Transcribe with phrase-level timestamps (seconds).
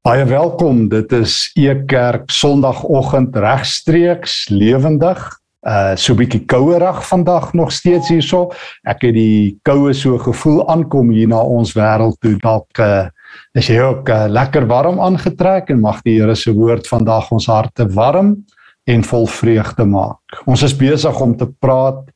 [0.00, 0.86] Baie welkom.
[0.88, 5.18] Dit is Ekerk Sondagoggend regstreeks lewendig.
[5.60, 8.48] Uh so 'n bietjie kouerig vandag nog steeds hierso.
[8.88, 12.38] Ek het die koue so gevoel aankom hier na ons wêreld toe.
[12.40, 13.10] Dalk uh
[13.52, 17.46] is jy ook uh, lekker warm aangetrek en mag die Here se woord vandag ons
[17.46, 18.46] harte warm
[18.86, 20.40] en vol vreugde maak.
[20.46, 22.08] Ons is besig om te praat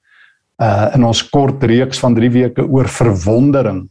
[0.56, 3.90] uh in ons kort reeks van 3 weke oor verwondering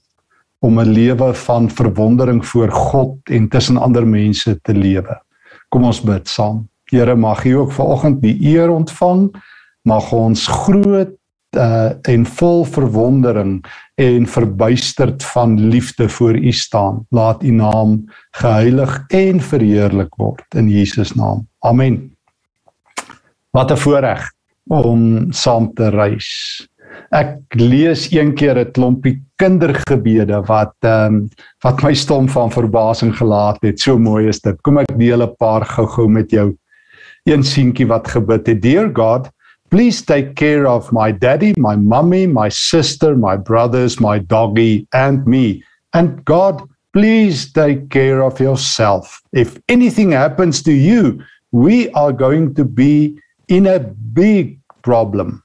[0.64, 5.21] om 'n lewe van verwondering voor God en tussen ander mense te lewe.
[5.70, 6.70] Kom ons bid saam.
[6.84, 9.35] Here, mag U ook vanoggend die eer ontvang.
[9.81, 11.12] Mag ons groot
[11.57, 17.05] uh, en vol verwondering en verbuisterd van liefde voor U staan.
[17.09, 21.48] Laat U naam geheilig en verheerlik word in Jesus naam.
[21.59, 22.16] Amen.
[23.52, 24.32] Wat 'n voorreg
[24.68, 26.68] om saam te reis.
[27.13, 31.29] Ek lees een keer 'n klompie kindergebede wat ehm um,
[31.63, 33.79] wat my stom van verbasing gelaat het.
[33.79, 34.61] So mooi is dit.
[34.61, 36.55] Kom ek deel 'n paar gou-gou met jou.
[37.25, 39.29] Een seentjie wat gebid het: Dear God,
[39.70, 45.25] please take care of my daddy, my mummy, my sister, my brothers, my doggy and
[45.25, 45.63] me.
[45.93, 49.21] And God, please take care of yourself.
[49.31, 53.79] If anything happens to you, we are going to be in a
[54.13, 55.43] big problem.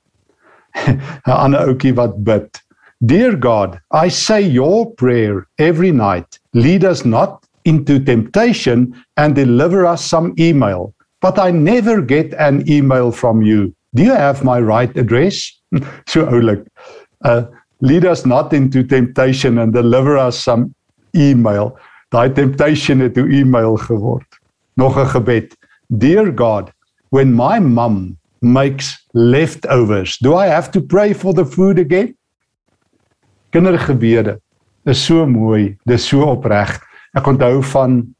[1.26, 2.60] 'n ander ouetjie wat bid.
[3.00, 6.40] Dear God, I say your prayer every night.
[6.52, 10.94] Lead us not into temptation and deliver us some email.
[11.20, 13.74] But I never get an email from you.
[13.94, 15.52] Do you have my right address?
[16.06, 16.66] so oulik.
[17.24, 17.42] Uh
[17.80, 20.74] lead us not into temptation and deliver us some
[21.14, 21.78] email.
[22.10, 24.26] Daai temptation het 'n email geword.
[24.74, 25.56] Nog 'n gebed.
[25.86, 26.72] Dear God,
[27.10, 30.18] when my mum makes leftovers.
[30.18, 32.14] Do I have to pray for the food again?
[33.52, 34.38] Kindergebede
[34.86, 36.78] is so mooi, dis so opreg.
[37.16, 38.14] Ek onthou van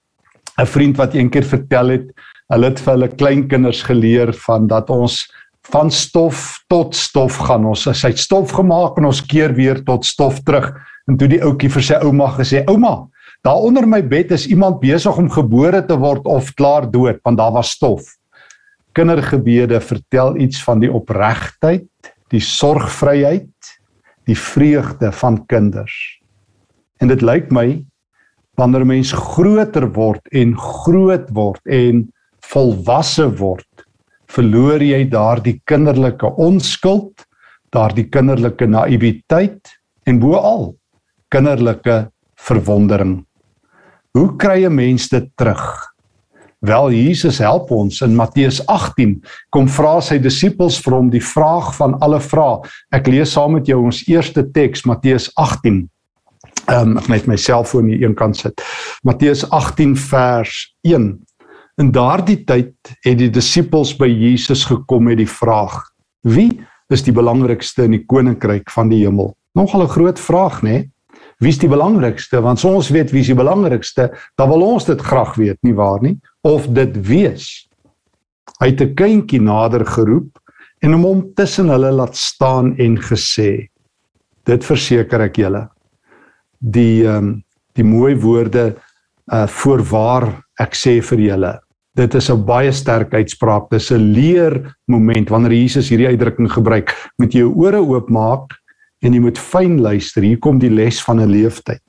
[0.59, 2.07] 'n vriend wat eendag vertel het,
[2.49, 5.29] hulle het vir hulle kleinkinders geleer van dat ons
[5.71, 7.67] van stof tot stof gaan.
[7.69, 10.73] Ons as hy stof gemaak en ons keer weer tot stof terug.
[11.09, 13.09] En toe die ouetjie vir sy ouma gesê: "Ouma,
[13.45, 17.39] daar onder my bed is iemand besig om gebore te word of klaar dood, want
[17.39, 18.18] daar was stof."
[18.93, 21.89] Kindergebede vertel iets van die opregtheid,
[22.33, 23.75] die sorgvryheid,
[24.29, 25.95] die vreugde van kinders.
[27.01, 27.85] En dit lyk my
[28.59, 33.87] wanneer 'n mens groter word en groot word en volwasse word,
[34.27, 37.25] verloor jy daardie kinderlike onskuld,
[37.71, 39.69] daardie kinderlike naïwiteit
[40.07, 40.75] en boal
[41.31, 43.25] kinderlike verwondering.
[44.13, 45.88] Hoe kry 'n mens dit terug?
[46.59, 49.21] Wel Jesus help ons in Matteus 18
[49.55, 52.65] kom vra sy disippels vir hom die vraag van alle vrae.
[52.91, 55.85] Ek lees saam met jou ons eerste teks Matteus 18.
[56.67, 58.59] Ehm um, ek net my selfoon hier een kant sit.
[59.07, 61.07] Matteus 18 vers 1.
[61.79, 62.75] In daardie tyd
[63.07, 65.79] het die disippels by Jesus gekom met die vraag:
[66.27, 66.59] Wie
[66.91, 69.37] is die belangrikste in die koninkryk van die hemel?
[69.55, 70.71] Nogal 'n groot vraag, né?
[70.71, 70.91] Nee?
[71.39, 72.41] Wie is die belangrikste?
[72.43, 76.03] Want ons weet wie is die belangrikste, dan wil ons dit graag weet, nie waar
[76.03, 76.19] nie?
[76.43, 77.69] Of dit wees.
[78.61, 80.39] Hy het 'n kindjie nader geroep
[80.83, 83.69] en hom om tussen hulle laat staan en gesê:
[84.45, 85.69] Dit verseker ek julle.
[86.59, 87.45] Die ehm um,
[87.75, 88.75] die mooi woorde
[89.33, 91.59] uh voorwaar ek sê vir julle.
[91.95, 93.71] Dit is 'n baie sterk uitspraak.
[93.71, 96.95] Dis 'n leer moment wanneer Jesus hierdie uitdrukking gebruik.
[97.19, 98.55] Moet jy jou ore oopmaak
[99.03, 100.23] en jy moet fyn luister.
[100.23, 101.83] Hier kom die les van 'n leeftyd.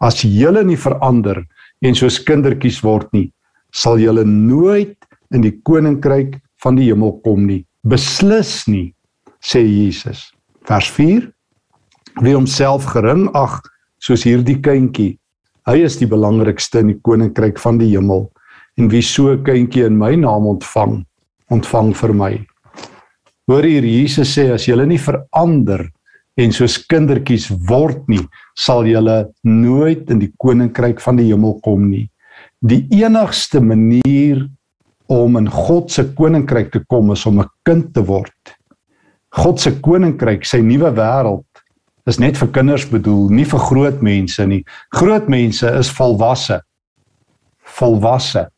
[0.00, 1.44] As julle nie verander
[1.82, 3.32] en soos kindertjies word nie,
[3.76, 4.96] sal julle nooit
[5.34, 7.62] in die koninkryk van die hemel kom nie.
[7.86, 8.94] Beslis nie,
[9.44, 10.30] sê Jesus.
[10.66, 11.28] Vers 4.
[12.24, 13.60] Wie homself gering ag
[14.02, 15.16] soos hierdie kindjie,
[15.68, 18.30] hy is die belangrikste in die koninkryk van die hemel.
[18.76, 21.04] En wie so 'n kindjie in my naam ontvang,
[21.50, 22.46] ontvang vir my.
[23.48, 25.90] Hoor hier Jesus sê as julle nie verander
[26.36, 28.26] en soos kindertjies word nie,
[28.56, 32.08] sal julle nooit in die koninkryk van die hemel kom nie.
[32.64, 34.46] Die enigste manier
[35.12, 38.56] om in God se koninkryk te kom is om 'n kind te word.
[39.30, 41.44] God se koninkryk, sy nuwe wêreld
[42.06, 44.64] is net vir kinders bedoel, nie vir groot mense nie.
[44.94, 46.60] Groot mense is volwasse.
[47.78, 48.48] Volwasse.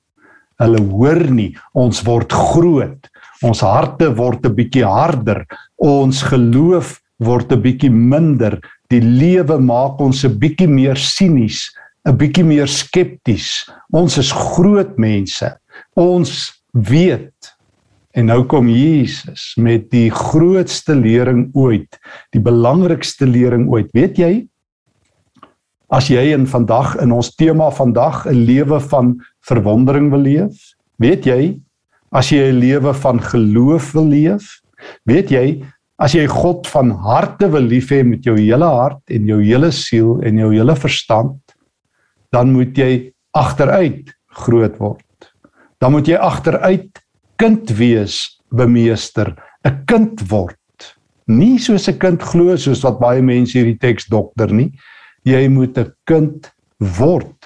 [0.61, 3.09] Hulle hoor nie, ons word groot.
[3.43, 5.45] Ons harte word 'n bietjie harder.
[5.79, 8.61] Ons geloof word 'n bietjie minder.
[8.91, 11.71] Die lewe maak ons 'n bietjie meer sinies,
[12.09, 13.69] 'n bietjie meer skepties.
[13.93, 15.49] Ons is groot mense.
[15.97, 16.33] Ons
[16.73, 17.53] weet
[18.17, 21.99] en nou kom Jesus met die grootste lering ooit,
[22.33, 23.93] die belangrikste lering ooit.
[23.95, 24.33] Weet jy?
[25.93, 30.57] As jy in vandag in ons tema vandag 'n lewe van verwondering wil leef,
[30.99, 31.61] weet jy,
[32.13, 34.61] as jy 'n lewe van geloof wil leef,
[35.05, 35.65] weet jy,
[35.99, 39.71] as jy God van harte wil lief hê met jou hele hart en jou hele
[39.71, 41.48] siel en jou hele verstand,
[42.33, 44.13] dan moet jy agteruit
[44.45, 45.33] groot word.
[45.79, 47.01] Dan moet jy agteruit
[47.39, 50.57] kind wees, bemeester, 'n kind word.
[51.27, 54.73] Nie soos 'n kind glo soos wat baie mense hierdie teks dokter nie.
[55.25, 57.39] Jy moet 'n kind word.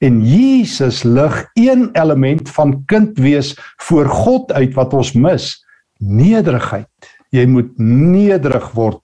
[0.00, 5.64] En Jesus lig een element van kind wees voor God uit wat ons mis,
[5.98, 6.88] nederigheid.
[7.30, 9.00] Jy moet nederig word.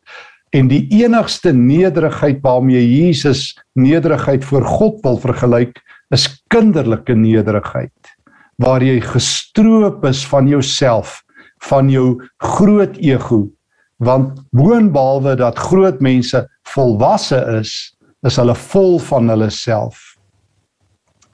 [0.56, 5.82] En die enigste nederigheid waarmee Jesus nederigheid voor God wil vergelyk,
[6.14, 7.92] is kinderlike nederigheid
[8.56, 11.18] waar jy gestroop is van jouself,
[11.68, 13.42] van jou groot ego,
[14.00, 16.40] want boonbehalwe dat groot mense
[16.72, 17.74] volwasse is,
[18.24, 20.14] is hulle vol van hulle self.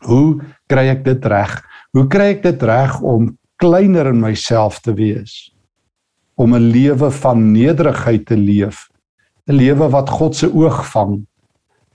[0.08, 1.54] Hoe kry ek dit reg?
[1.94, 3.30] Hoe kry ek dit reg om
[3.62, 5.52] kleiner in myself te wees?
[6.34, 8.88] Om 'n lewe van nederigheid te leef,
[9.48, 11.26] 'n lewe wat God se oog vang,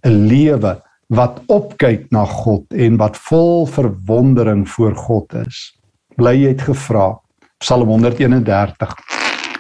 [0.05, 5.71] 'n lewe wat opkyk na God en wat vol verwondering voor God is.
[6.17, 7.15] Bly jy het gevra
[7.63, 8.91] Psalm 131.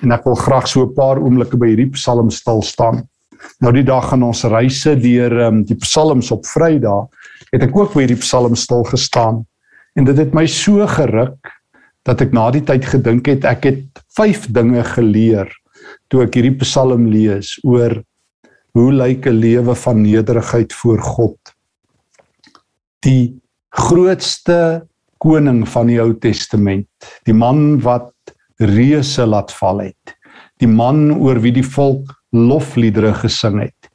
[0.03, 3.07] En ek wil graag so 'n paar oomblikke by hierdie Psalm stil staan.
[3.59, 7.07] Nou die dag gaan ons reise deur um, die Psalms op Vrydag
[7.51, 9.45] het ek ook by hierdie Psalm stil gestaan
[9.95, 11.53] en dit het my so geruk
[12.03, 15.47] dat ek na die tyd gedink het ek het vyf dinge geleer
[16.11, 17.99] toe ek hierdie Psalm lees oor
[18.77, 21.39] hoe lyk 'n lewe van nederigheid voor God?
[23.01, 23.39] Die
[23.73, 24.87] grootste
[25.17, 26.87] koning van die Ou Testament,
[27.25, 28.13] die man wat
[28.59, 30.15] reuse laat val het,
[30.61, 33.89] die man oor wie die volk lofliedere gesing het,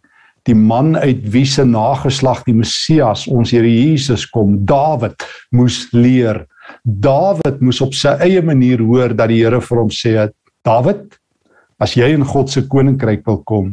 [0.46, 5.22] die man uit wie se nageslag die Messias, ons Here Jesus kom, Dawid
[5.54, 6.46] moes leer.
[6.82, 10.16] Dawid moes op sy eie manier hoor dat die Here vir hom sê
[10.66, 11.18] Dawid,
[11.82, 13.72] as jy in God se koninkryk wil kom,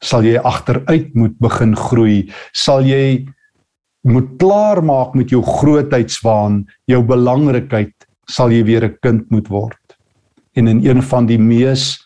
[0.00, 2.30] sal jy agteruit moet begin groei.
[2.56, 3.26] Sal jy
[4.08, 7.92] moet klaar maak met jou grootheidswaan jou belangrikheid
[8.30, 9.96] sal jy weer 'n kind moet word.
[10.56, 11.98] En in een van die mees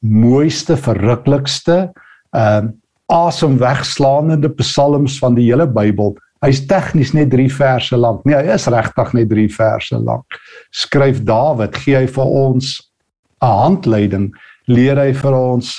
[0.00, 1.92] mooiste verruklikste
[2.32, 2.72] ehm uh,
[3.06, 6.16] asemwegslaande psalms van die hele Bybel.
[6.42, 8.24] Hy's tegnies net 3 verse lank.
[8.26, 10.26] Nee hy is regtig net 3 verse lank.
[10.74, 12.82] Skryf Dawid gee hy vir ons
[13.42, 14.34] 'n handleiding
[14.66, 15.76] leer hy vir ons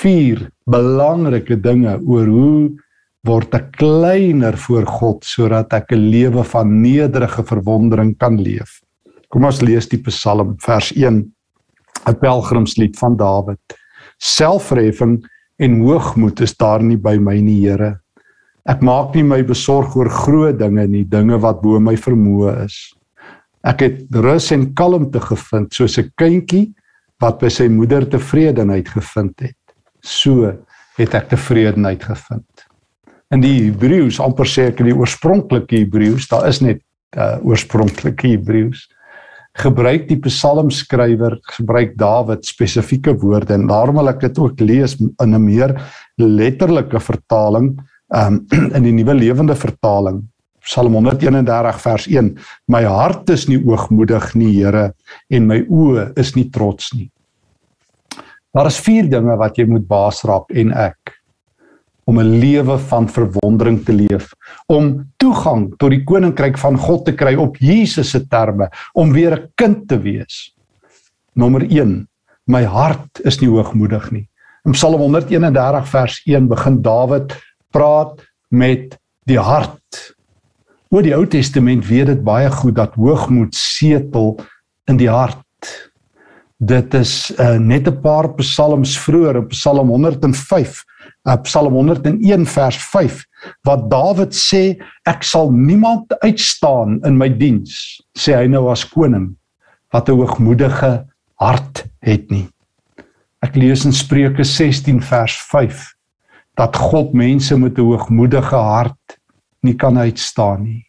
[0.00, 2.58] vier belangrike dinge oor hoe
[3.26, 8.82] word ek kleiner voor God sodat ek 'n lewe van nederige verwondering kan leef.
[9.30, 11.32] Kom ons lees die Psalm vers 1,
[12.06, 13.60] 'n pelgrimslied van Dawid.
[14.18, 15.24] Selfreffing
[15.58, 18.00] en hoogmoed is daar nie by my nie, Here.
[18.66, 22.94] Ek maak nie my besorg oor groot dinge nie, dinge wat bo my vermoë is.
[23.64, 26.74] Ek het rus en kalmte gevind soos 'n kindjie
[27.22, 29.56] wat by sy moeder tevredenheid gevind het
[30.06, 30.52] so
[30.96, 32.66] het ek tevredenheid gevind.
[33.34, 36.82] In die Hebreëus, amper sê ek in die oorspronklike Hebreëus, daar is net
[37.16, 38.86] uh oorspronklike Hebreëus
[39.56, 45.34] gebruik die psalmskrywer gebruik Dawid spesifieke woorde en daarom wil ek dit ook lees in
[45.34, 45.72] 'n meer
[46.20, 47.78] letterlike vertaling
[48.14, 48.46] um
[48.76, 50.22] in die nuwe lewende vertaling
[50.66, 52.32] Psalm 131 vers 1
[52.68, 54.92] My hart is nie oogmoedig nie Here
[55.30, 57.10] en my oë is nie trots nie
[58.56, 61.16] Daar is vier dinge wat jy moet baas raak en ek
[62.06, 64.32] om 'n lewe van verwondering te leef,
[64.66, 69.34] om toegang tot die koninkryk van God te kry op Jesus se terme, om weer
[69.34, 70.54] 'n kind te wees.
[71.34, 72.08] Nommer 1:
[72.46, 74.28] My hart is nie hoogmoedig nie.
[74.64, 77.36] In Psalm 131 vers 1 begin Dawid
[77.70, 80.15] praat met die hart.
[80.94, 84.36] Oor die Ou Testament weet dit baie goed dat hoogmoed setel
[84.86, 85.42] in die hart.
[86.62, 90.84] Dit is uh, net 'n paar psalms vroeër, Psalm 105,
[91.26, 93.24] uh, Psalm 101 vers 5,
[93.66, 99.34] wat Dawid sê, ek sal niemand uitstaan in my diens, sê hy nou as koning
[99.92, 102.46] wat 'n hoogmoedige hart het nie.
[103.42, 105.92] Ek lees in Spreuke 16 vers 5
[106.56, 109.05] dat God mense met 'n hoogmoedige hart
[109.66, 110.82] nie kan uitstaan nie.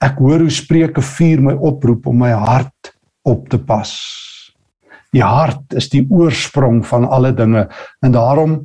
[0.00, 2.94] Ek hoor hoe Spreuke 4 my oproep om my hart
[3.28, 3.92] op te pas.
[5.12, 7.66] Die hart is die oorsprong van alle dinge
[8.00, 8.60] en daarom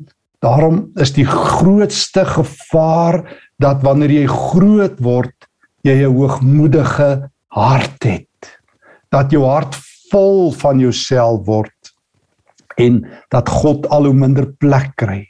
[0.45, 3.23] daarom is die grootste gevaar
[3.61, 5.47] dat wanneer jy groot word
[5.85, 8.59] jy 'n hoogmoedige hart het
[9.11, 9.75] dat jou hart
[10.11, 11.93] vol van jouself word
[12.77, 15.23] en dat God al hoe minder plek kry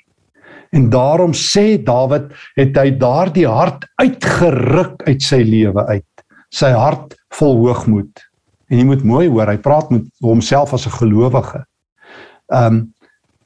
[0.76, 6.26] En daarom sê Dawid het hy daardie hart uitgeruk uit sy lewe uit.
[6.52, 8.24] Sy hart vol hoogmoed.
[8.68, 11.64] En jy moet mooi hoor, hy praat met homself as 'n gelowige.
[12.52, 12.94] Um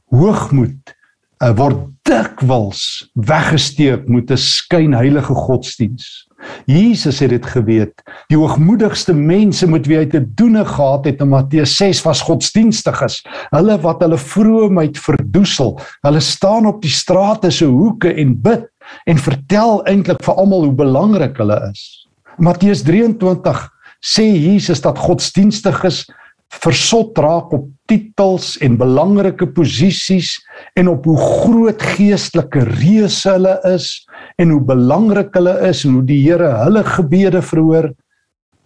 [0.09, 0.95] hoogmoed
[1.43, 6.28] uh, word dikwels weggesteek met 'n skynheilige godsdiens.
[6.69, 8.03] Jesus het dit geweet.
[8.29, 13.21] Die hoogmoedigste mense met wie hy te doen gehad het in Matteus 6 was godsdienstiges.
[13.53, 15.77] Hulle wat hulle vroomheid verdoesel.
[16.05, 18.67] Hulle staan op die strate se hoeke en bid
[19.09, 21.83] en vertel eintlik vir almal hoe belangrik hulle is.
[22.39, 23.65] Matteus 23
[23.99, 26.05] sê Jesus dat godsdienstiges
[26.63, 30.37] versot raak op titels en belangrike posisies
[30.79, 33.91] en op hoe groot geestelike reuse hulle is
[34.39, 37.91] en hoe belangrik hulle is en hoe die Here hulle gebede verhoor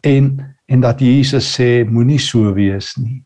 [0.05, 0.33] en
[0.71, 3.19] en dat Jesus sê moenie so wees nie.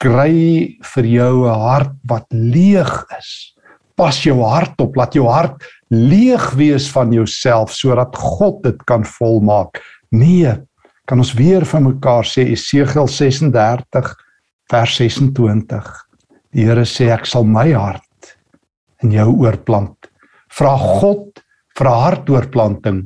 [0.00, 3.54] Kry vir jou 'n hart wat leeg is.
[3.96, 9.04] Pas jou hart op, laat jou hart leeg wees van jouself sodat God dit kan
[9.04, 9.82] volmaak.
[10.10, 10.52] Nee,
[11.06, 14.16] kan ons weer van mekaar sê Esegiel 36
[14.70, 16.06] vers 26.
[16.52, 18.36] Die Here sê ek sal my hart
[19.02, 20.10] in jou oorplant.
[20.56, 21.42] Vra God
[21.76, 23.04] vir hartoorplanting.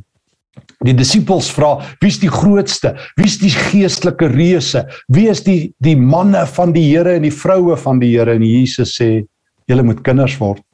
[0.85, 2.95] Die disippels vra, wie's die grootste?
[3.19, 4.85] Wie's die geestelike reuse?
[5.13, 8.37] Wie is die die manne van die Here en die vroue van die Here?
[8.39, 9.27] En Jesus sê,
[9.69, 10.65] julle moet kinders word.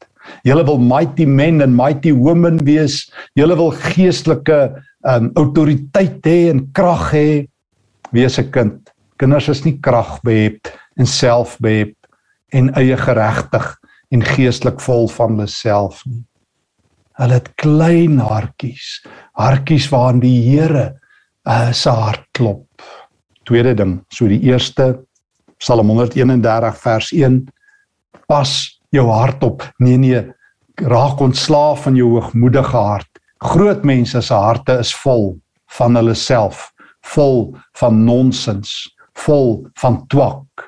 [0.47, 3.05] Julle wil mighty men and mighty women wees.
[3.39, 4.61] Julle wil geestelike
[5.07, 7.29] um autoriteit hê en krag hê
[8.13, 8.93] wees 'n kind.
[9.19, 10.69] Kinders is nie krag behep
[10.99, 11.95] en self behep
[12.53, 13.77] en eie geregtig
[14.13, 16.25] en geestelik vol van hulle self nie.
[17.17, 19.01] Hulle het klein hartjies,
[19.41, 20.87] hartjies waarin die Here
[21.49, 22.67] uh, se hart klop.
[23.49, 25.07] Tweede ding, so die eerste
[25.59, 27.47] Psalm 131 vers 1
[28.29, 28.51] pas
[28.93, 29.65] jou hart op.
[29.81, 30.25] Nee nee,
[30.85, 35.35] raak ontslaaf van jou hoogmoedige hart Groot mense se harte is vol
[35.77, 36.71] van hulle self,
[37.13, 38.73] vol van nonsens,
[39.27, 40.65] vol van twak.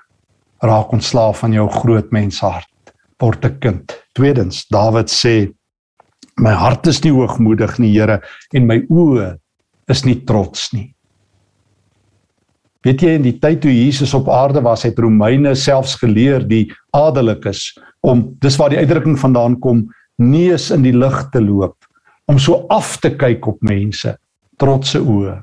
[0.60, 3.94] Raak ontslaaf van jou groot mens hart, word 'n kind.
[4.12, 5.54] Tweedens, Dawid sê
[6.38, 8.20] my hart is nie hoogmoedig nie, Here,
[8.54, 9.34] en my oë
[9.90, 10.92] is nie trots nie.
[12.86, 16.68] Weet jy in die tyd toe Jesus op aarde was, het Romeine selfs geleer die
[16.94, 17.72] adellikes
[18.06, 21.76] om dis waar die uitdrukking vandaan kom, neus in die lug te loop
[22.28, 24.12] om so af te kyk op mense
[24.60, 25.38] trotse oë.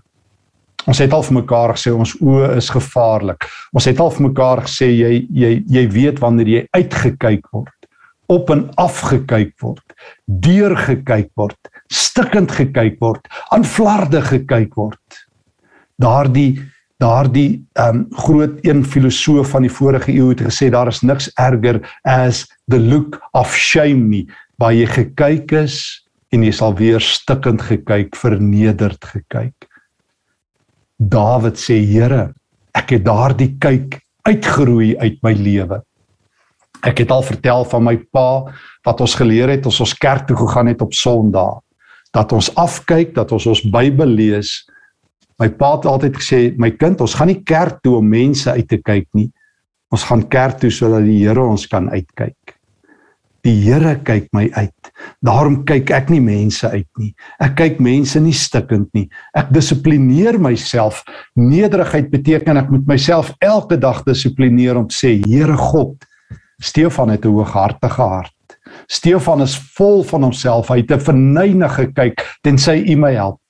[0.86, 3.48] Ons het al vir mekaar gesê ons oë is gevaarlik.
[3.74, 7.72] Ons het al vir mekaar gesê jy jy jy weet wanneer jy uitgekyk word,
[8.32, 11.58] op en af gekyk word, deur gekyk word,
[11.94, 15.22] stikkend gekyk word, aan flarde gekyk word.
[16.02, 16.62] Daardie
[17.04, 21.82] daardie um groot een filosoof van die vorige eeu het gesê daar is niks erger
[22.08, 24.24] as the look of shame nie,
[24.58, 25.82] waar jy gekyk is
[26.32, 29.68] en jy sal weer stikkend gekyk, vernederd gekyk.
[31.00, 32.34] Dawid sê, Here,
[32.76, 35.82] ek het daardie kyk uitgeroei uit my lewe.
[36.86, 38.46] Ek het al vertel van my pa
[38.86, 41.62] wat ons geleer het as ons kerk toe gegaan het op Sondag,
[42.14, 44.62] dat ons afkyk, dat ons ons Bybel lees.
[45.42, 48.70] My pa het altyd gesê, my kind, ons gaan nie kerk toe om mense uit
[48.70, 49.32] te kyk nie.
[49.94, 52.56] Ons gaan kerk toe sodat die Here ons kan uitkyk.
[53.46, 54.94] Die Here kyk my uit.
[55.26, 57.12] Daarom kyk ek nie mense uit nie.
[57.42, 59.06] Ek kyk mense nie stikkend nie.
[59.38, 61.04] Ek dissiplineer myself.
[61.38, 65.98] Nederigheid beteken ek moet myself elke dag dissiplineer om te sê Here God,
[66.58, 68.34] Stefan het 'n hooghartige hart.
[68.88, 70.68] Stefan is vol van homself.
[70.68, 73.42] Hy het 'n verneynige kyk tensy U my help.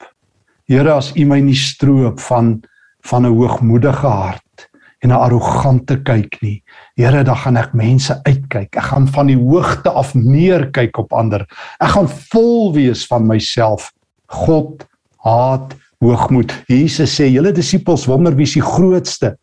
[0.68, 2.64] Here as U my nie stroop van
[3.02, 4.70] van 'n hoogmoedige hart
[5.00, 6.64] en 'n arrogante kyk nie.
[6.96, 8.76] Here, dan gaan ek mense uitkyk.
[8.76, 11.46] Ek gaan van die hoogte af neerkyk op ander.
[11.80, 13.92] Ek gaan vol wees van myself.
[14.28, 16.54] God haat hoogmoed.
[16.68, 19.38] Jesus sê, julle disippels wonder wie is die grootste?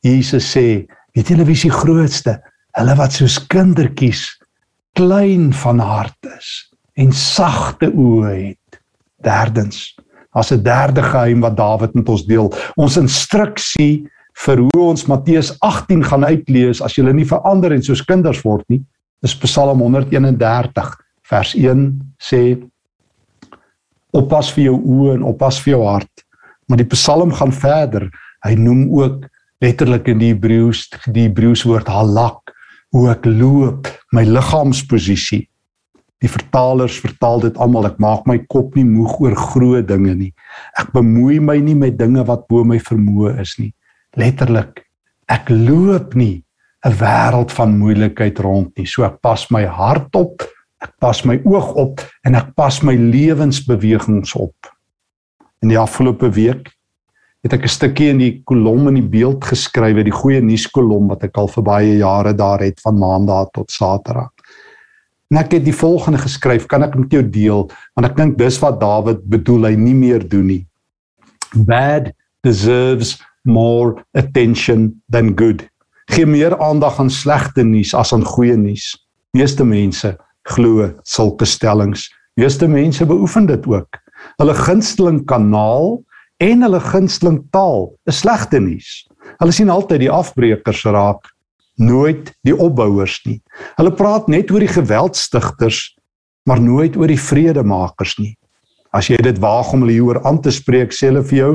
[0.00, 2.38] Jesus sê, weet julle wie is die grootste?
[2.78, 4.22] Hulle wat soos kindertjies
[4.98, 6.50] klein van hart is
[6.98, 8.78] en sagte oë het.
[9.26, 9.96] Derdens,
[10.30, 14.06] as 'n derde geheim wat Dawid met ons deel, ons instruksie
[14.44, 18.64] vir hoe ons Matteus 18 gaan uitlees as julle nie verander en soos kinders word
[18.68, 18.84] nie.
[19.22, 22.62] Dis Psalm 131 vers 1 sê
[24.12, 26.24] oppas vir jou oë en oppas vir jou hart.
[26.68, 28.10] Maar die Psalm gaan verder.
[28.46, 29.26] Hy noem ook
[29.60, 32.47] letterlik in die Hebreëus die Hebreëus woord halak
[32.94, 35.44] hoe ek loop my liggaamsposisie.
[36.18, 40.32] Die vertalers vertaal dit almal ek maak my kop nie moeg oor groot dinge nie.
[40.80, 43.72] Ek bemoei my nie met dinge wat bo my vermoë is nie
[44.16, 44.80] letterlik
[45.28, 46.42] ek loop nie
[46.86, 51.38] 'n wêreld van moeilikheid rond nie so ek pas my hart op Ek pas my
[51.46, 54.70] oog op en ek pas my lewensbewegings op.
[55.62, 56.70] In die afgelope week
[57.44, 61.24] het ek 'n stukkie in die kolom in die beeld geskryf, die goeie nuuskolom wat
[61.24, 64.30] ek al vir baie jare daar het van maandag tot saterdag.
[65.30, 68.58] En ek het die volgende geskryf, kan ek met jou deel, want ek dink dis
[68.58, 70.66] wat Dawid bedoel hy nie meer doen nie.
[71.54, 75.68] Bad deserves more attention than good.
[76.10, 78.96] Gee meer aandag aan slegte nuus as aan goeie nuus.
[79.36, 80.16] Meeste mense
[80.48, 82.08] glo sulke stellings.
[82.40, 83.98] Meeste mense beoefen dit ook.
[84.40, 85.98] Hulle gunsteling kanaal
[86.42, 89.04] en hulle gunsteling taal is slegte nuus.
[89.38, 91.26] Hulle sien altyd die afbreekers raak,
[91.78, 93.38] nooit die opbouers nie.
[93.78, 95.82] Hulle praat net oor die geweldstigters,
[96.48, 98.34] maar nooit oor die vredemakers nie.
[98.94, 101.52] As jy dit waag om hulle hieroor aan te spreek, sê hulle vir jou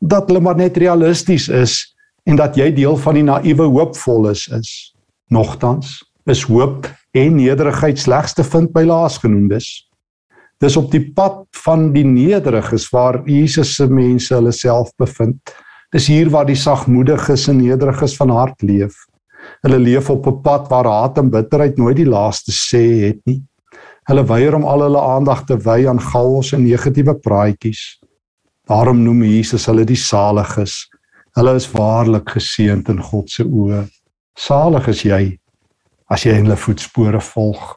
[0.00, 1.82] dat hulle maar net realisties is
[2.28, 4.70] en dat jy deel van die naïewe hoopvolles is.
[5.30, 9.68] Nogtans is hoop en nederigheid slegs te vind by laasgenoemdes.
[10.60, 15.54] Dis op die pad van die nederiges waar Jesus se mense hulle self bevind.
[15.94, 18.94] Dis hier waar die sagmoediges en nederiges van hart leef.
[19.64, 23.42] Hulle leef op 'n pad waar haat en bitterheid nooit die laaste sê het nie.
[24.04, 27.98] Hulle weier om al hulle aandag te wy aan chaos en negatiewe praatjies.
[28.68, 30.88] Daarom noem Jesus hulle die saliges.
[31.36, 33.88] Hulle is waarlik geseënd in God se oë.
[34.36, 35.38] Salig is jy
[36.10, 37.76] as jy in hulle voetspore volg.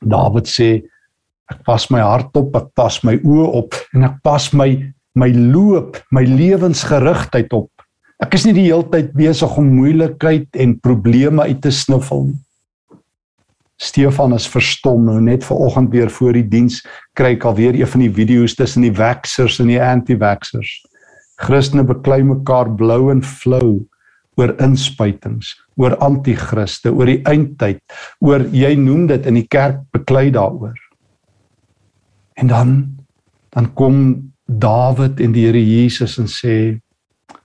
[0.00, 0.82] Dawid sê
[1.52, 4.70] Ek pas my hart op, ek pas my oë op en ek pas my
[5.14, 7.70] my loop, my lewensgerigtheid op.
[8.18, 12.40] Ek is nie die hele tyd besig om moeilikheid en probleme uit te snuffel nie.
[13.82, 16.78] Stefan is verstom nou net ver oggend weer voor die diens
[17.18, 20.76] kry ek alweer een van die video's tussen die waxers en die anti-waxers.
[21.42, 23.82] Christene beklei mekaar blou en flou
[24.38, 27.82] oor inspuitings, oor anti-kriste, oor die eindtyd,
[28.22, 30.74] oor jy noem dit in die kerk beklei daaroor.
[32.34, 32.70] En dan
[33.54, 33.96] dan kom
[34.44, 36.80] Dawid en die Here Jesus en sê: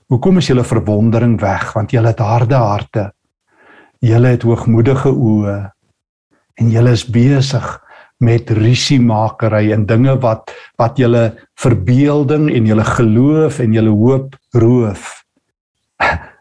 [0.08, 1.74] "Hoekom is julle verwondering weg?
[1.74, 3.12] Want julle het harde harte.
[4.00, 5.72] Julle het hoogmoedige oë
[6.60, 7.68] en julle is besig
[8.18, 15.24] met risiemakery en dinge wat wat julle verbeelding en julle geloof en julle hoop roof."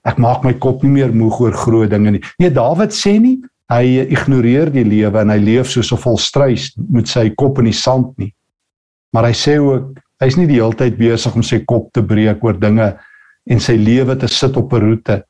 [0.05, 2.25] Ek maak my kop nie meer moeg oor groot dinge nie.
[2.39, 7.09] Nee, Dawid sê nie hy ignoreer die lewe en hy leef soos 'n volstruis met
[7.09, 8.33] sy kop in die sand nie.
[9.13, 12.43] Maar hy sê ook hy's nie die hele tyd besig om sy kop te breek
[12.45, 12.91] oor dinge
[13.49, 15.23] en sy lewe te sit op 'n roete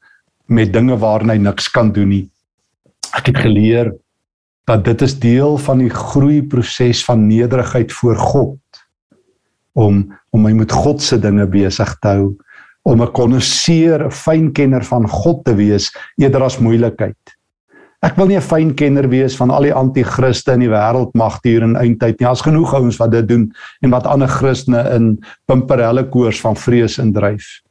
[0.49, 2.27] met dinge waarna hy niks kan doen nie.
[3.15, 3.93] Ek het geleer
[4.67, 8.61] dat dit is deel van die groeiproses van nederigheid voor God
[9.73, 12.37] om om my met God se dinge besig te hou
[12.85, 17.38] om 'n konnoisseur, 'n fynkenner van God te wees eerder as moeilikheid.
[18.07, 21.41] Ek wil nie 'n fyn kenner wees van al die anti-kriste in die wêreld mag
[21.43, 22.27] hier in eindtyd nie.
[22.27, 26.99] Daar's genoeg ouens wat dit doen en wat ander Christene in pimperelle koers van vrees
[26.99, 27.63] indryf.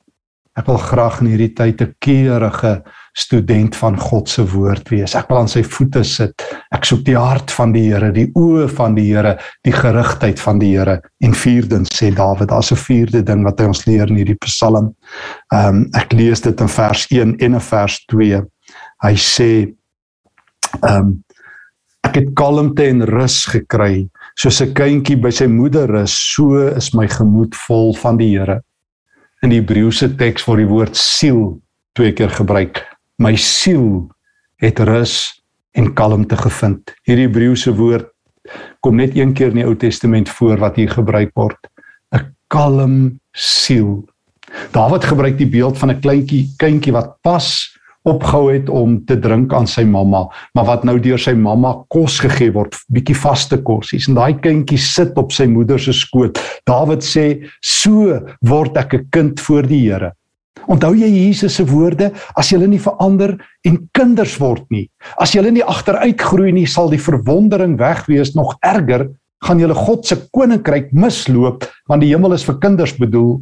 [0.57, 5.15] Ek wil graag in hierdie tyd 'n keurige student van God se woord wees.
[5.15, 6.33] Ek wil aan sy voete sit.
[6.71, 10.59] Ek soek die hart van die Here, die oë van die Here, die gerigtheid van
[10.59, 11.01] die Here.
[11.21, 14.95] En vierdens sê Dawid, daar's 'n vierde ding wat hy ons leer in hierdie Psalm.
[15.53, 18.43] Ehm um, ek lees dit in vers 1 en in vers 2.
[19.03, 19.76] Hy sê
[20.83, 21.23] Ehm um,
[22.05, 26.93] ek het kalmte en rus gekry soos 'n kindjie by sy moeder rus, so is
[26.93, 28.61] my gemoed vol van die Here.
[29.41, 31.59] In die Hebreëse teks word die woord siel
[31.95, 32.83] twee keer gebruik.
[33.19, 34.09] My siel
[34.61, 35.41] het rus
[35.73, 36.93] en kalmte gevind.
[37.05, 38.07] Hierdie Hebreëse woord
[38.81, 41.57] kom net een keer in die Ou Testament voor wat hier gebruik word.
[42.13, 44.07] 'n Kalm siel.
[44.71, 47.76] Dawid gebruik die beeld van 'n kleintjie kindjie wat pas
[48.07, 52.19] opgehou het om te drink aan sy mamma, maar wat nou deur sy mamma kos
[52.23, 54.07] gegee word, bietjie vaste kossies.
[54.07, 56.39] En daai kindjie sit op sy moeder se skoot.
[56.65, 60.13] Dawid sê, "So word ek 'n kind voor die Here."
[60.67, 64.89] Onthou jy Jesus se woorde, as jy nie verander en kinders word nie,
[65.19, 69.07] as jy nie agteruitgroei nie, sal die verwondering weg wees nog erger,
[69.45, 73.41] gaan jy God se koninkryk misloop, want die hemel is vir kinders bedoel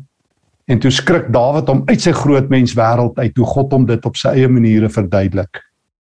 [0.65, 4.06] En toe skrik Dawid om uit sy groot mens wêreld uit hoe God hom dit
[4.06, 5.62] op sy eie maniere verduidelik.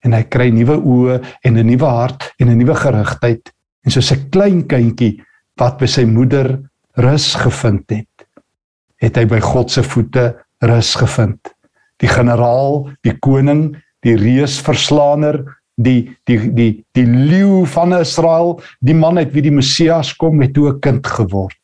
[0.03, 3.51] En hy kry nuwe oë en 'n nuwe hart en 'n nuwe gerigtheid
[3.85, 5.21] en soos 'n klein kindjie
[5.59, 6.59] wat by sy moeder
[6.97, 8.27] rus gevind het,
[9.01, 11.39] het hy by God se voete rus gevind.
[12.01, 15.45] Die generaal, die koning, die reusverslaaner,
[15.77, 20.53] die die die die leeu van Israel, die man uit wie die Messias kom, het
[20.53, 21.60] toe 'n kind geword.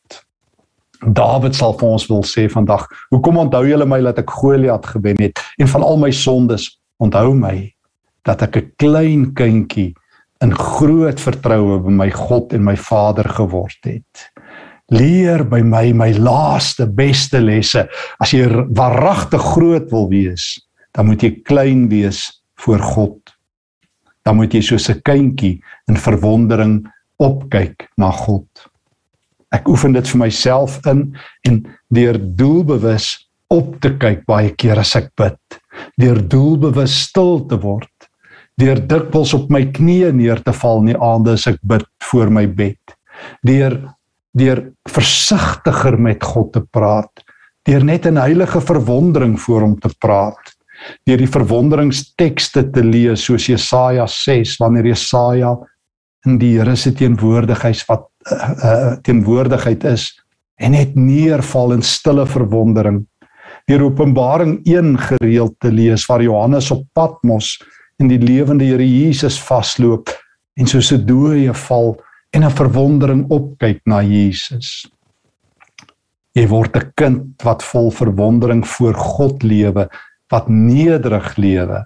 [1.06, 5.20] Dawid sal vir ons wil sê vandag, hoekom onthou julle my dat ek Goliat gewen
[5.22, 7.72] het en van al my sondes onthou my
[8.26, 9.94] dat ek 'n klein kindjie
[10.42, 14.30] in groot vertroue by my God en my Vader geword het.
[14.90, 17.88] Leer by my my laaste beste lesse.
[18.20, 20.58] As jy waaragtig groot wil wees,
[20.94, 23.34] dan moet jy klein wees voor God.
[24.24, 26.86] Dan moet jy soos 'n kindjie in verwondering
[27.18, 28.67] opkyk na God.
[29.54, 31.06] Ek oefen dit vir myself in
[31.48, 31.62] en
[31.94, 33.14] deur doelbewus
[33.48, 35.40] op te kyk baie keer as ek bid,
[36.00, 37.92] deur doelbewus stil te word
[38.58, 42.32] deur dikwels op my knieë neer te val in die aande as ek bid voor
[42.34, 42.96] my bed
[43.46, 43.78] deur
[44.38, 47.24] deur versigtiger met God te praat
[47.68, 50.54] deur net in heilige verwondering voor hom te praat
[51.06, 55.54] deur die verwonderingstekste te lees soos Jesaja 6 wanneer Jesaja
[56.26, 60.10] in die Here se teenwoordigheid wat uh, uh, teenwoordigheid is
[60.58, 63.04] en net neerval in stille verwondering
[63.68, 67.58] deur Openbaring 1 gereeld te lees waar Johannes op Patmos
[68.00, 70.08] in die lewende Here Jesus vasloop
[70.58, 71.98] en soos 'n dooie val
[72.32, 74.88] en 'n verwondering opkyk na Jesus.
[76.34, 79.88] Jy word 'n kind wat vol verwondering voor God lewe,
[80.30, 81.84] wat nederig lewe.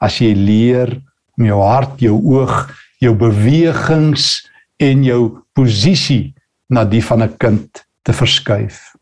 [0.00, 1.02] As jy leer
[1.38, 2.70] om jou hart, jou oog,
[3.00, 6.34] jou bewegings en jou posisie
[6.68, 8.94] na die van 'n kind te verskuif.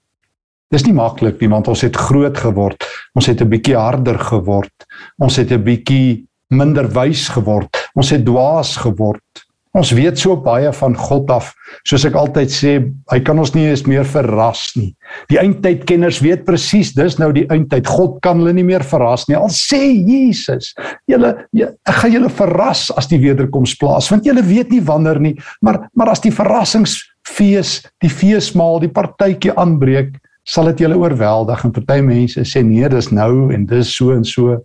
[0.70, 2.84] Dis nie maklik nie want ons het groot geword.
[3.14, 4.86] Ons het 'n bietjie harder geword.
[5.18, 7.90] Ons het 'n bietjie minder wys geword.
[7.94, 9.43] Ons het dwaas geword.
[9.74, 11.48] Ons weet so baie van God af.
[11.88, 12.74] Soos ek altyd sê,
[13.10, 14.92] hy kan ons nie eens meer verras nie.
[15.32, 17.90] Die eindtydkenners weet presies, dis nou die eindtyd.
[17.90, 19.34] God kan hulle nie meer verras nie.
[19.34, 20.70] Al sê Jesus,
[21.10, 25.34] julle ek gaan julle verras as die wederkoms plaas, want julle weet nie wanneer nie,
[25.64, 30.14] maar maar as die verrassingsfees, die feesmaal, die partytjie aanbreek,
[30.46, 34.24] sal dit julle oorweldig en party mense sê nee, dis nou en dis so en
[34.28, 34.60] so.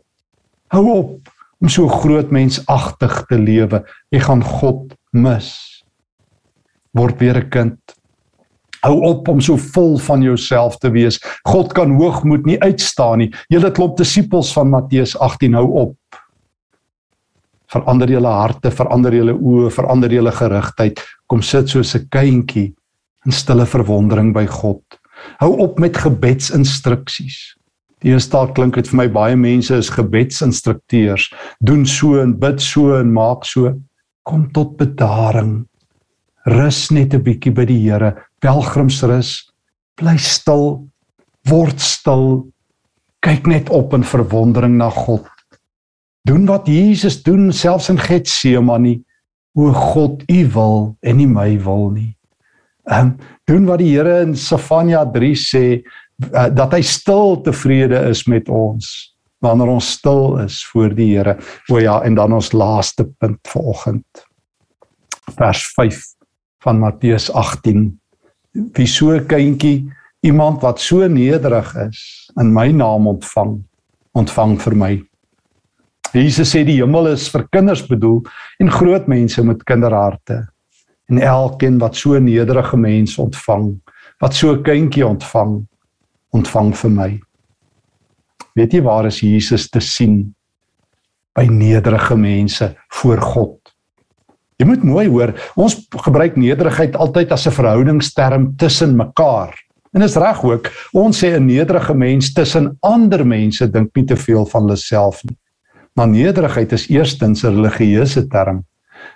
[0.75, 3.83] Hou op om so groot mensagtig te lewe.
[4.13, 5.51] Jy gaan God mis.
[6.95, 7.79] Word weer 'n kind.
[8.81, 11.19] Hou op om so vol van jouself te wees.
[11.43, 13.33] God kan hoogmoed nie uitstaan nie.
[13.49, 15.97] Julle klop disippels van Matteus 18 hou op.
[17.69, 20.99] Verander julle harte, verander julle oë, verander julle gerigtheid.
[21.27, 22.73] Kom sit soos 'n kindjie
[23.25, 24.81] in stille verwondering by God.
[25.39, 27.58] Hou op met gebedsinstruksies.
[28.03, 31.27] Die eerste taal klink dit vir my baie mense is gebedsinstrukteurs,
[31.59, 33.73] doen so en bid so en maak so.
[34.23, 35.65] Kom tot bedaring.
[36.47, 38.15] Rus net 'n bietjie by die Here.
[38.41, 39.51] Pelgrimsrus.
[39.97, 40.88] Bly stil.
[41.49, 42.47] Word stil.
[43.21, 45.27] Kyk net op in verwondering na God.
[46.25, 49.01] Doen wat Jesus doen selfs in Getsemane.
[49.55, 52.15] O God, U wil en nie my wil nie.
[52.89, 55.81] Ehm um, doen wat die Here in Sefanja 3 sê,
[56.27, 61.38] dat hy stil tevrede is met ons wanneer ons stil is voor die Here.
[61.71, 64.23] O ja, en dan ons laaste punt vanoggend.
[65.38, 66.01] Vers 5
[66.65, 67.88] van Matteus 18.
[68.75, 69.88] Wie so 'n kindjie,
[70.21, 73.63] iemand wat so nederig is, in my naam ontvang,
[74.12, 75.03] ontvang vir my.
[76.12, 78.23] Jesus sê die hemel is vir kinders bedoel
[78.60, 80.47] en groot mense met kinderharte.
[81.10, 83.79] En elkeen wat so nederige mens ontvang,
[84.19, 85.67] wat so 'n kindjie ontvang,
[86.35, 87.09] ontvang vir my.
[88.55, 90.33] Weet jy waar is Jesus te sien?
[91.37, 93.57] By nederige mense voor God.
[94.59, 99.55] Jy moet mooi hoor, ons gebruik nederigheid altyd as 'n verhoudingsterm tussen mekaar.
[99.95, 104.15] En is reg ook, ons sê 'n nederige mens tussen ander mense dink nie te
[104.15, 105.37] veel van hulle self nie.
[105.95, 108.65] Maar nederigheid is eerstens 'n religieuse term.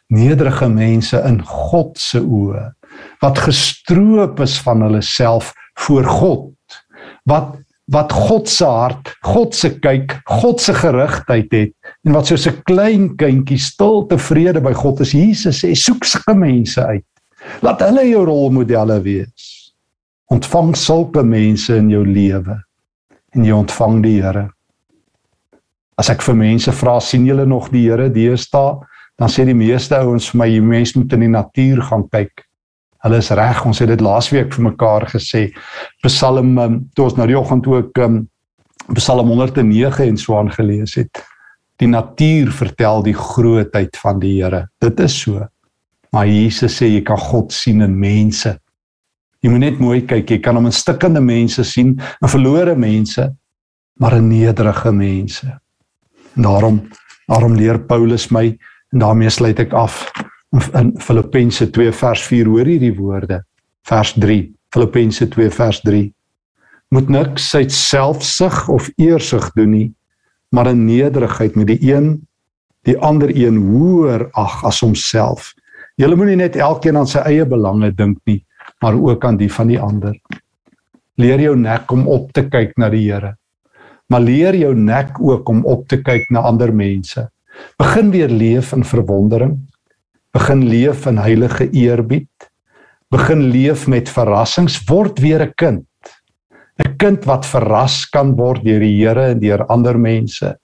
[0.08, 2.74] Nederige mense in God se oë
[3.20, 6.53] wat gestroop is van hulle self voor God
[7.30, 7.60] wat
[7.92, 11.74] wat God se hart, God se kyk, God se gerigtheid het
[12.08, 15.12] en wat soos 'n klein kindjie stil tevrede by God is.
[15.12, 17.06] Jesus sê soek sulke mense uit.
[17.62, 19.74] Laat hulle jou rolmodelle wees.
[20.32, 22.56] Ontvang sulke mense in jou lewe
[23.36, 24.50] en jy ontvang die Here.
[25.98, 28.80] As ek vir mense vra sien julle nog die Here deesdae,
[29.20, 32.46] dan sê die meeste ouens vir my jy mens moet in die natuur gaan kyk.
[33.04, 33.66] Hulle is reg.
[33.68, 35.50] Ons het dit laasweek vir mekaar gesê.
[36.06, 38.24] Psalm um, toe ons nou die oggend ook um,
[38.96, 41.24] Psalm 109 en so aan gelees het.
[41.82, 44.68] Die natuur vertel die grootheid van die Here.
[44.84, 45.44] Dit is so.
[46.14, 48.54] Maar Jesus sê jy kan God sien in mense.
[49.44, 50.30] Jy moet net mooi kyk.
[50.30, 53.26] Jy kan hom in stikkende mense sien, in verlore mense,
[54.00, 55.50] maar in nederige mense.
[56.36, 56.84] En daarom
[57.28, 58.50] daarom leer Paulus my
[58.92, 60.02] en daarmee sluit ek af
[60.54, 63.42] in Filippense 2 vers 4 hoor hierdie woorde.
[63.90, 64.52] Vers 3.
[64.74, 66.04] Filippense 2 vers 3.
[66.94, 69.90] Moet niks uit selfsug of eersug doen nie,
[70.54, 72.22] maar in nederigheid met die een
[72.84, 75.54] die ander een hoër ag as homself.
[75.96, 78.42] Jy moenie net elkeen aan sy eie belange dink nie,
[78.84, 80.18] maar ook aan die van die ander.
[81.18, 83.38] Leer jou nek om op te kyk na die Here.
[84.12, 87.30] Maar leer jou nek ook om op te kyk na ander mense.
[87.80, 89.56] Begin weer leef in verwondering.
[90.34, 92.50] Begin leef in heilige eerbied.
[93.14, 94.80] Begin leef met verrassings.
[94.90, 95.86] Word weer 'n kind.
[96.82, 100.58] 'n Kind wat verras kan word deur die Here en deur ander mense.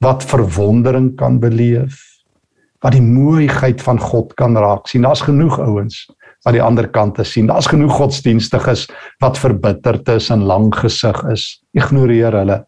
[0.00, 1.98] Wat verwondering kan beleef.
[2.80, 5.02] Wat die mooiheid van God kan raak sien.
[5.02, 6.06] Daar's genoeg ouens
[6.44, 7.46] wat die ander kante sien.
[7.46, 8.86] Daar's genoeg godsdienstiges
[9.18, 11.58] wat verbitterd is en lang gesig is.
[11.74, 12.66] Ignoreer hulle.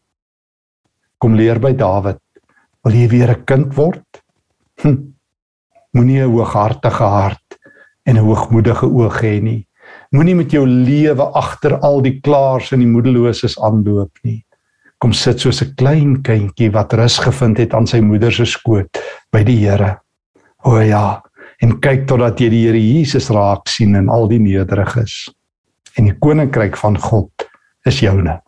[1.19, 2.19] Kom leer by Dawid.
[2.83, 4.23] Wil jy weer 'n kind word?
[4.83, 5.15] Hm.
[5.93, 7.59] Moenie 'n hooghartige hart
[8.05, 9.67] en 'n hoogmoedige oog hê nie.
[10.11, 14.45] Moenie met jou lewe agter al die klaars en die moedeloses aanloop nie.
[14.99, 18.99] Kom sit soos 'n klein kindjie wat rus gevind het aan sy moeder se skoot
[19.33, 19.99] by die Here.
[20.65, 21.23] O ja,
[21.63, 25.29] en kyk totdat jy die Here Jesus raak sien in al die nederiges.
[25.97, 27.49] En die koninkryk van God
[27.87, 28.41] is joune.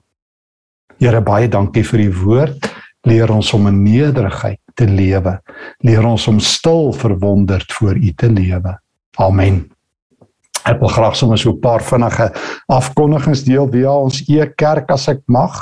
[0.98, 2.71] Here baie dankie vir u woord.
[3.02, 5.38] Leer ons om in nederigheid te lewe.
[5.82, 8.76] Leer ons om stil verwonderd voor u te lewe.
[9.18, 9.64] Amen.
[10.62, 12.30] Ek wil graag sommer so 'n paar vinnige
[12.68, 15.58] afkondigings deel via ons e-kerk as ek mag.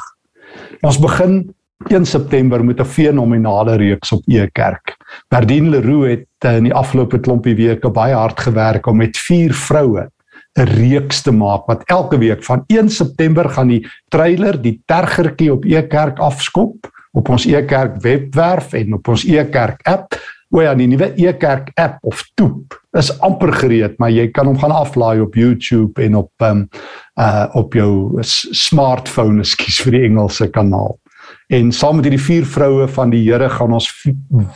[0.83, 1.55] Ons begin
[1.89, 4.97] 1 September met 'n fenominale reeks op e-kerk.
[5.29, 9.55] Berdien Leroux het eh, in die afgelope klompie weke baie hard gewerk om met vier
[9.55, 10.11] vroue
[10.59, 15.53] 'n reeks te maak wat elke week van 1 September gaan die trailer die tergertjie
[15.53, 20.19] op e-kerk afskop op ons e-kerk webwerf en op ons e-kerk app.
[20.51, 24.59] O ja, die nuwe e-kerk app of toep is amper gereed, maar jy kan hom
[24.59, 26.65] gaan aflaai op YouTube en op um
[27.21, 30.97] uh op jou smartphone, ekskuus vir die Engelse kanaal.
[31.51, 33.89] En saam met hierdie vier vroue van die Here gaan ons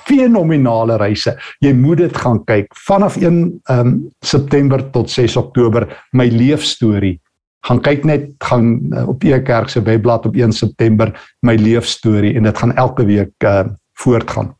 [0.09, 1.35] fenominale reise.
[1.62, 3.40] Jy moet dit gaan kyk vanaf 1
[3.71, 7.17] um, September tot 6 Oktober my leefstorie.
[7.64, 12.35] Gaan kyk net gaan uh, op die kerk se webblad op 1 September my leefstorie
[12.37, 13.64] en dit gaan elke week uh,
[14.00, 14.53] voortgaan.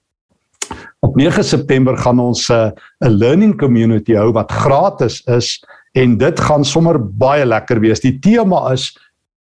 [1.04, 5.60] Op 9 September gaan ons uh, 'n uh, learning community hou wat gratis is
[5.92, 8.00] en dit gaan sommer baie lekker wees.
[8.00, 8.90] Die tema is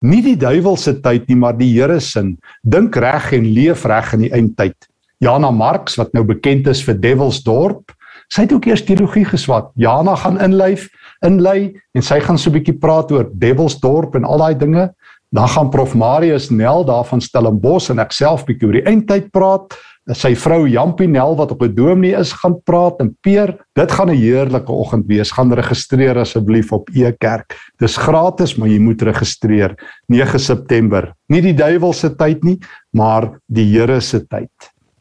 [0.00, 2.24] nie die duiwel se tyd nie, maar die Here se.
[2.62, 4.88] Dink reg en leef reg in die eindtyd.
[5.22, 7.92] Jana Marx wat nou bekend is vir Devilsdorp,
[8.32, 9.70] sy het ook eers teologie geswat.
[9.78, 10.88] Jana gaan inlyf,
[11.22, 14.90] inlei en sy gaan so 'n bietjie praat oor Devilsdorp en al daai dinge.
[15.32, 19.32] Dan gaan Prof Marius Nel daar van Stellenbosch en ek self bietjie oor die eindtyd
[19.32, 19.72] praat
[20.10, 24.10] sy vrou Jampie Nel wat op 'n dominee is gaan praat en Peer, dit gaan
[24.10, 25.30] 'n heerlike oggend wees.
[25.30, 27.56] Gaan registreer asseblief op e-kerk.
[27.78, 29.76] Dis gratis, maar jy moet registreer
[30.08, 31.14] 9 September.
[31.28, 32.58] Nie die duiwel se tyd nie,
[32.90, 34.50] maar die Here se tyd.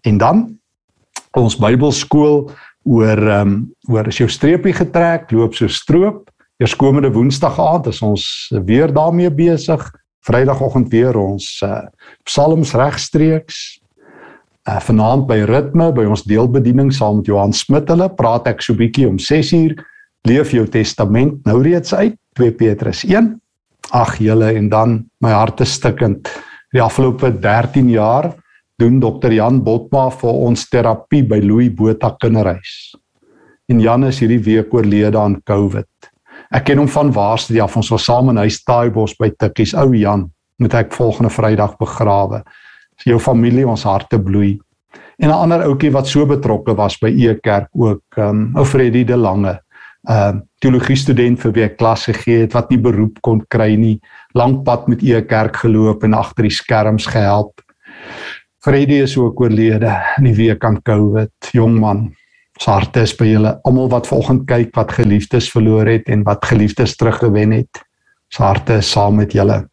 [0.03, 0.59] En dan
[1.33, 2.51] ons Bybelskool
[2.83, 3.57] oor ehm um,
[3.89, 6.29] oor as jou streepie getrek, loop so stroop.
[6.61, 8.23] Eers komende Woensdag aand is ons
[8.65, 9.81] weer daarmee besig.
[10.25, 11.87] Vrydagoggend weer ons uh,
[12.29, 13.81] psalms regstreeks
[14.69, 18.77] uh, vanaand by ritme by ons deelbediening saam met Johan Smit hulle praat ek so
[18.77, 19.77] bietjie om 6uur
[20.29, 23.33] leef jou testament nou reeds uit 2 Petrus 1
[23.97, 26.29] ag julle en dan my hart is stikkend
[26.75, 28.31] die afgelope 13 jaar
[28.81, 32.95] doen dokter Jan Botma vir ons terapie by Louis Botha kinderhuis.
[33.69, 35.87] En Jan is hierdie week oorlede aan covid.
[36.51, 37.77] Ek ken hom van waarste af.
[37.77, 39.75] Ons was saam in huis Taaibos by Tikkies.
[39.77, 40.25] Ou Jan
[40.59, 42.41] moet ek volgende Vrydag begrawe.
[43.05, 44.59] Jou familie ons harte bloei.
[45.21, 48.65] En 'n ander ouetjie wat so betrokke was by E Kerk ook, ehm um, ou
[48.65, 49.59] Freddie de Lange,
[50.09, 53.75] ehm uh, teologie student vir wie ek klas gegee het wat nie beroep kon kry
[53.75, 53.99] nie,
[54.33, 57.61] lank pad met E Kerk geloop en agter die skerms gehelp.
[58.61, 62.03] Freddie is ook oorlede in die week aan COVID, jong man.
[62.59, 66.45] Ons harte is by julle almal wat volgende kyk wat geliefdes verloor het en wat
[66.45, 67.81] geliefdes teruggewen het.
[68.29, 69.63] Ons harte is saam met julle.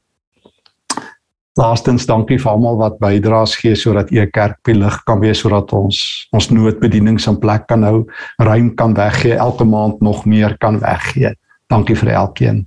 [1.61, 5.75] Laastens dankie vir almal wat bydraes gee sodat e kerk by lig kan wees sodat
[5.77, 6.01] ons
[6.33, 8.07] ons noodbedienings in plek kan hou,
[8.41, 11.37] ruim kan weggee, elke maand nog meer kan weggee.
[11.69, 12.65] Dankie vir elkeen.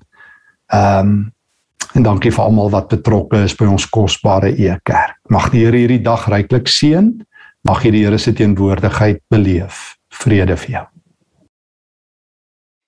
[0.70, 1.22] Ehm um,
[1.96, 5.18] en dankie vir almal wat betrokke is by ons kosbare e kerk.
[5.30, 7.12] Mag die Here hierdie dag ryklik seën.
[7.68, 9.98] Mag jy die Here se teenwoordigheid beleef.
[10.22, 10.86] Vrede vir jou.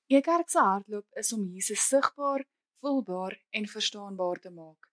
[0.09, 2.43] E kerk se hardloop is om Jesus sigbaar,
[2.81, 4.89] voelbaar en verstaanbaar te maak.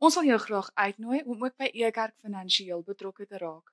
[0.00, 3.72] Ons wil jou graag uitnooi om ook by Ekerk finansiëel betrokke te raak.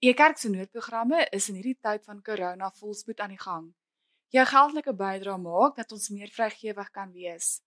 [0.00, 3.66] Ekerk se noodprogramme is in hierdie tyd van corona volspoed aan die gang.
[4.32, 7.58] Jou geldelike bydrae maak dat ons meer vrygewig kan wees.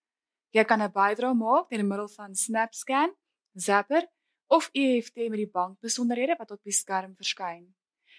[0.52, 3.16] Jy kan 'n bydrae maak deur middel van SnapScan,
[3.56, 4.08] Zapper
[4.48, 7.76] of EFT met die bankbesonderhede wat op die skerm verskyn.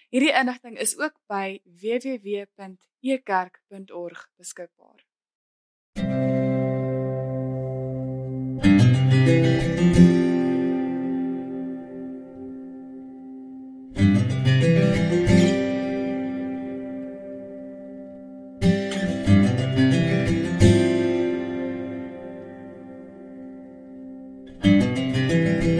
[0.09, 5.05] Hierdie inligting is ook by www.ekerk.org beskikbaar.
[5.95, 6.42] thank you